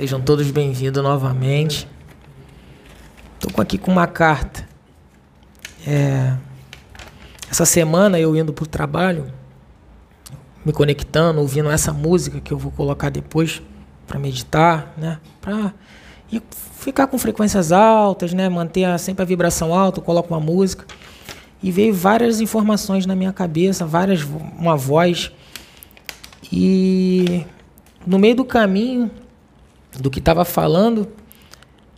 [0.00, 1.86] Sejam todos bem-vindos novamente.
[3.34, 4.66] Estou aqui com uma carta.
[5.86, 6.38] É,
[7.50, 9.30] essa semana eu indo para o trabalho,
[10.64, 13.60] me conectando, ouvindo essa música que eu vou colocar depois
[14.06, 15.20] para meditar, né?
[15.38, 15.74] Para
[16.78, 18.48] ficar com frequências altas, né?
[18.48, 20.86] Manter a, sempre a vibração alta, coloco uma música
[21.62, 25.30] e veio várias informações na minha cabeça, várias uma voz
[26.50, 27.44] e
[28.06, 29.10] no meio do caminho
[29.98, 31.08] do que estava falando,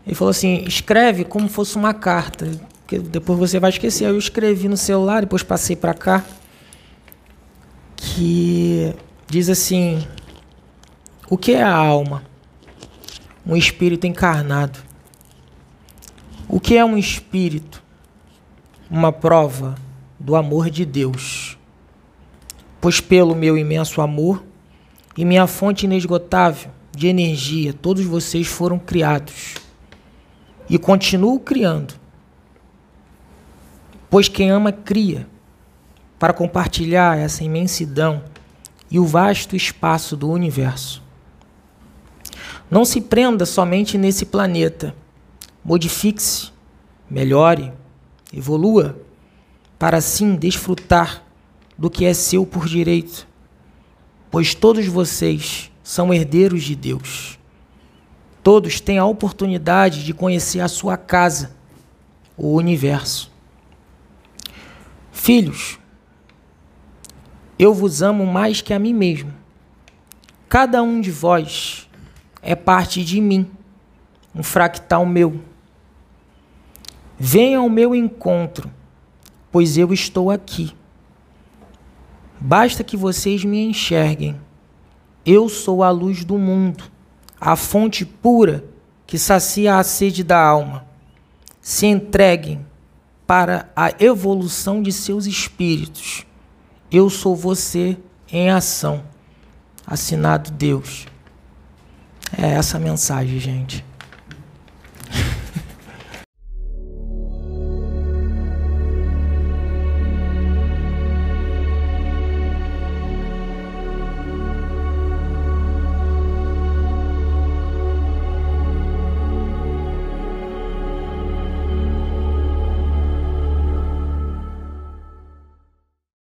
[0.06, 2.50] ele falou assim: escreve como fosse uma carta,
[2.86, 4.08] que depois você vai esquecer.
[4.08, 6.24] Eu escrevi no celular, depois passei para cá,
[7.96, 8.94] que
[9.28, 10.06] diz assim:
[11.28, 12.24] o que é a alma?
[13.46, 14.78] Um espírito encarnado.
[16.48, 17.82] O que é um espírito?
[18.90, 19.74] Uma prova
[20.18, 21.56] do amor de Deus.
[22.80, 24.44] Pois pelo meu imenso amor
[25.16, 29.54] e minha fonte inesgotável de energia, todos vocês foram criados
[30.68, 31.94] e continuo criando.
[34.08, 35.26] Pois quem ama, cria,
[36.18, 38.22] para compartilhar essa imensidão
[38.90, 41.02] e o vasto espaço do universo.
[42.70, 44.94] Não se prenda somente nesse planeta.
[45.64, 46.50] Modifique-se,
[47.08, 47.72] melhore,
[48.32, 48.98] evolua,
[49.78, 51.24] para assim desfrutar
[51.76, 53.26] do que é seu por direito,
[54.30, 57.38] pois todos vocês são herdeiros de Deus.
[58.42, 61.54] Todos têm a oportunidade de conhecer a sua casa,
[62.36, 63.30] o universo.
[65.12, 65.78] Filhos,
[67.58, 69.32] eu vos amo mais que a mim mesmo.
[70.48, 71.88] Cada um de vós
[72.40, 73.48] é parte de mim,
[74.34, 75.40] um fractal meu.
[77.18, 78.70] Venha ao meu encontro,
[79.50, 80.74] pois eu estou aqui.
[82.40, 84.40] Basta que vocês me enxerguem
[85.24, 86.84] eu sou a luz do mundo,
[87.40, 88.64] a fonte pura
[89.06, 90.86] que sacia a sede da alma.
[91.60, 92.64] Se entreguem
[93.26, 96.26] para a evolução de seus espíritos.
[96.90, 97.96] Eu sou você
[98.30, 99.02] em ação.
[99.86, 101.06] Assinado Deus.
[102.36, 103.84] É essa a mensagem, gente.